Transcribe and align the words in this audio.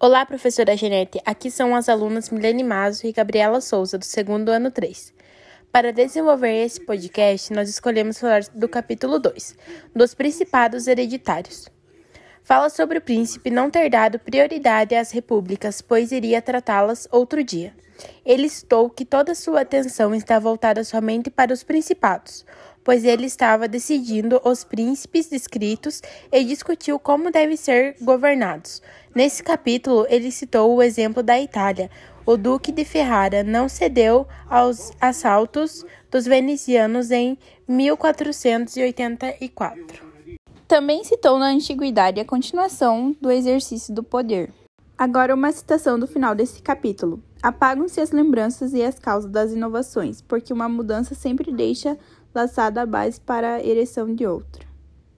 Olá, 0.00 0.24
professora 0.24 0.76
Genete. 0.76 1.20
Aqui 1.26 1.50
são 1.50 1.74
as 1.74 1.88
alunas 1.88 2.30
Milene 2.30 2.62
Mazo 2.62 3.04
e 3.04 3.12
Gabriela 3.12 3.60
Souza, 3.60 3.98
do 3.98 4.04
segundo 4.04 4.48
ano 4.48 4.70
3. 4.70 5.12
Para 5.72 5.92
desenvolver 5.92 6.52
esse 6.64 6.80
podcast, 6.80 7.52
nós 7.52 7.68
escolhemos 7.68 8.20
falar 8.20 8.42
do 8.54 8.68
capítulo 8.68 9.18
2, 9.18 9.56
dos 9.92 10.14
Principados 10.14 10.86
Hereditários. 10.86 11.68
Fala 12.48 12.70
sobre 12.70 12.96
o 12.96 13.02
príncipe 13.02 13.50
não 13.50 13.68
ter 13.68 13.90
dado 13.90 14.18
prioridade 14.18 14.94
às 14.94 15.10
repúblicas, 15.10 15.82
pois 15.82 16.10
iria 16.10 16.40
tratá-las 16.40 17.06
outro 17.12 17.44
dia. 17.44 17.74
Ele 18.24 18.48
citou 18.48 18.88
que 18.88 19.04
toda 19.04 19.34
sua 19.34 19.60
atenção 19.60 20.14
está 20.14 20.38
voltada 20.38 20.82
somente 20.82 21.28
para 21.28 21.52
os 21.52 21.62
principados, 21.62 22.46
pois 22.82 23.04
ele 23.04 23.26
estava 23.26 23.68
decidindo 23.68 24.40
os 24.42 24.64
príncipes 24.64 25.28
descritos 25.28 26.00
e 26.32 26.42
discutiu 26.42 26.98
como 26.98 27.30
devem 27.30 27.54
ser 27.54 27.96
governados. 28.00 28.80
Nesse 29.14 29.42
capítulo, 29.42 30.06
ele 30.08 30.32
citou 30.32 30.74
o 30.74 30.82
exemplo 30.82 31.22
da 31.22 31.38
Itália. 31.38 31.90
O 32.24 32.38
Duque 32.38 32.72
de 32.72 32.82
Ferrara 32.82 33.44
não 33.44 33.68
cedeu 33.68 34.26
aos 34.48 34.90
assaltos 34.98 35.84
dos 36.10 36.24
venezianos 36.24 37.10
em 37.10 37.36
1484. 37.68 40.07
Também 40.68 41.02
citou 41.02 41.38
na 41.38 41.46
antiguidade 41.46 42.20
a 42.20 42.26
continuação 42.26 43.16
do 43.22 43.30
exercício 43.30 43.94
do 43.94 44.02
poder. 44.02 44.52
Agora, 44.98 45.34
uma 45.34 45.50
citação 45.50 45.98
do 45.98 46.06
final 46.06 46.34
desse 46.34 46.60
capítulo. 46.60 47.22
Apagam-se 47.42 47.98
as 48.02 48.10
lembranças 48.10 48.74
e 48.74 48.82
as 48.82 48.98
causas 48.98 49.30
das 49.30 49.52
inovações, 49.52 50.20
porque 50.20 50.52
uma 50.52 50.68
mudança 50.68 51.14
sempre 51.14 51.50
deixa 51.50 51.96
laçada 52.34 52.82
a 52.82 52.86
base 52.86 53.18
para 53.18 53.54
a 53.54 53.64
ereção 53.64 54.14
de 54.14 54.26
outra. 54.26 54.67